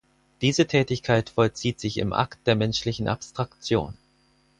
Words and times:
Diese 0.41 0.65
Tätigkeit 0.65 1.29
vollzieht 1.29 1.79
sich 1.79 1.97
im 1.99 2.11
Akt 2.11 2.47
der 2.47 2.55
menschlichen 2.55 3.07
Abstraktion. 3.07 3.93